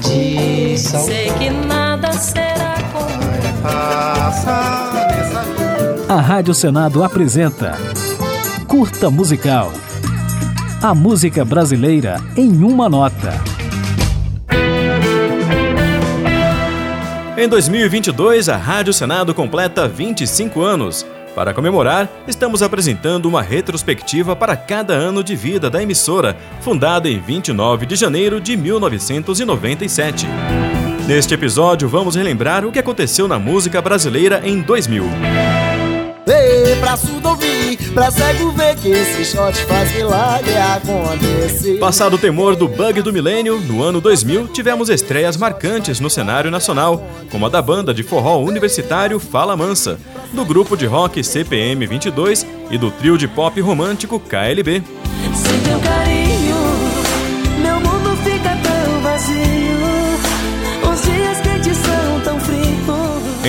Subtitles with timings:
[0.00, 1.04] tradição.
[1.04, 3.20] Sei que nada será como
[6.08, 7.78] A Rádio Senado apresenta
[8.66, 9.72] Curta Musical.
[10.82, 13.32] A música brasileira em uma nota.
[17.36, 21.06] Em 2022, a Rádio Senado completa 25 anos.
[21.34, 27.20] Para comemorar, estamos apresentando uma retrospectiva para cada ano de vida da emissora, fundada em
[27.20, 30.26] 29 de janeiro de 1997.
[31.06, 35.69] Neste episódio, vamos relembrar o que aconteceu na música brasileira em 2000.
[36.80, 41.78] Pra surdo ouvir, pra cego ver que esse shot faz milagre acontecer.
[41.78, 46.50] Passado o temor do bug do milênio, no ano 2000 tivemos estreias marcantes no cenário
[46.50, 49.98] nacional, como a da banda de forró universitário Fala Mansa,
[50.32, 54.82] do grupo de rock CPM 22 e do trio de pop romântico KLB.
[55.34, 56.56] Sem teu carinho,
[57.60, 59.79] meu mundo fica tão vazio.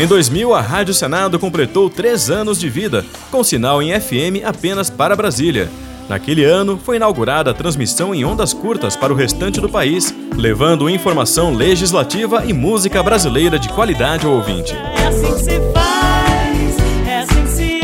[0.02, 4.90] Em 2000, a Rádio Senado completou três anos de vida, com sinal em FM apenas
[4.90, 5.70] para Brasília.
[6.10, 10.90] Naquele ano, foi inaugurada a transmissão em ondas curtas para o restante do país, levando
[10.90, 14.74] informação legislativa e música brasileira de qualidade ao ouvinte.
[14.74, 17.82] É assim que se faz, é assim que se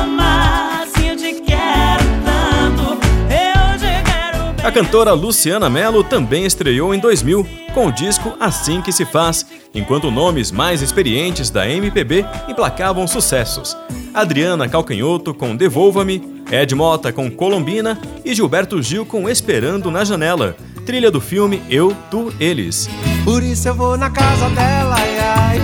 [0.00, 0.82] ama.
[0.82, 2.92] Assim eu te quero tanto,
[3.28, 8.80] eu te quero A cantora Luciana Mello também estreou em 2000 com o disco Assim
[8.80, 13.76] Que Se Faz, enquanto nomes mais experientes da MPB emplacavam sucessos.
[14.12, 20.56] Adriana Calcanhoto com Devolva-me, Ed Mota com Colombina e Gilberto Gil com Esperando na Janela,
[20.84, 22.88] trilha do filme Eu, Tu, Eles.
[23.24, 25.60] Por isso eu vou na casa dela, ai, ai.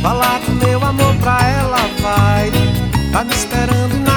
[0.00, 2.50] Falar do meu amor pra ela, vai.
[3.12, 4.11] Tá me esperando na.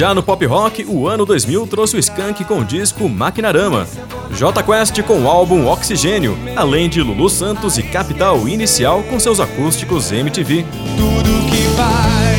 [0.00, 3.86] Já no pop rock, o ano 2000 trouxe o Skank com o disco Maquinarama,
[4.34, 9.40] J Quest com o álbum Oxigênio, além de Lulu Santos e Capital Inicial com seus
[9.40, 10.64] acústicos MTV.
[10.96, 12.34] Tudo que vai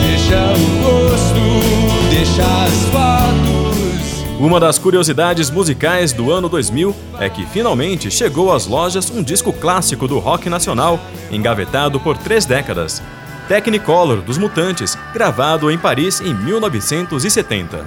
[0.00, 4.40] deixa o gosto, deixa as fotos.
[4.40, 9.52] Uma das curiosidades musicais do ano 2000 é que finalmente chegou às lojas um disco
[9.52, 10.98] clássico do rock nacional,
[11.30, 13.02] engavetado por três décadas.
[13.48, 17.86] Technicolor dos Mutantes, gravado em Paris em 1970.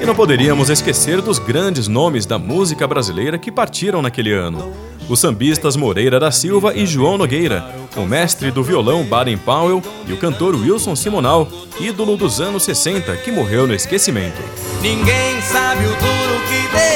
[0.00, 4.72] E não poderíamos esquecer dos grandes nomes da música brasileira que partiram naquele ano.
[5.10, 10.12] Os sambistas Moreira da Silva e João Nogueira, o mestre do violão Baden Powell e
[10.14, 11.46] o cantor Wilson Simonal,
[11.78, 14.40] ídolo dos anos 60 que morreu no esquecimento.
[14.80, 16.93] Ninguém sabe o duro que dei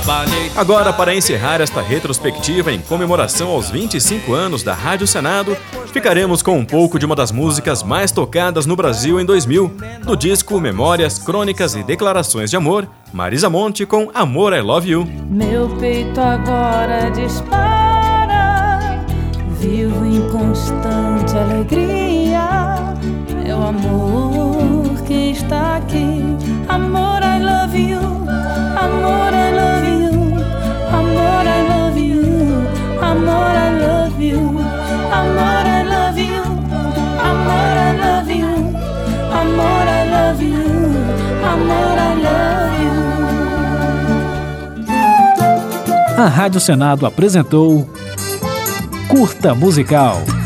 [0.00, 0.50] Trabalhei.
[0.56, 5.54] Agora, para encerrar esta retrospectiva em comemoração aos 25 anos da Rádio Senado,
[5.92, 9.70] ficaremos com um pouco de uma das músicas mais tocadas no Brasil em 2000,
[10.02, 15.06] do disco Memórias, Crônicas e Declarações de Amor, Marisa Monte com Amor I Love You.
[15.28, 19.04] Meu peito agora dispara,
[19.58, 22.96] vivo em constante alegria.
[23.44, 26.29] É o amor que está aqui.
[40.30, 40.54] Love you.
[41.44, 42.94] Amor, I love you.
[46.22, 47.88] A Rádio Senado apresentou
[49.08, 50.39] Curta Musical.